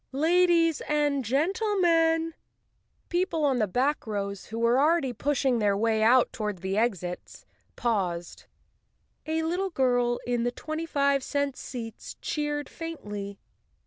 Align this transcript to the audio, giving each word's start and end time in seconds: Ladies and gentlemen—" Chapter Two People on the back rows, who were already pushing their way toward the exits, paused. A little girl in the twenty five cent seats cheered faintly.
Ladies 0.13 0.81
and 0.87 1.23
gentlemen—" 1.23 2.31
Chapter 2.31 2.33
Two 2.33 2.39
People 3.09 3.45
on 3.45 3.59
the 3.59 3.67
back 3.67 4.07
rows, 4.07 4.45
who 4.47 4.57
were 4.57 4.79
already 4.79 5.13
pushing 5.13 5.59
their 5.59 5.77
way 5.77 6.01
toward 6.31 6.61
the 6.63 6.75
exits, 6.75 7.45
paused. 7.75 8.45
A 9.27 9.43
little 9.43 9.69
girl 9.69 10.19
in 10.25 10.41
the 10.41 10.51
twenty 10.51 10.87
five 10.87 11.21
cent 11.23 11.55
seats 11.55 12.15
cheered 12.19 12.67
faintly. 12.67 13.37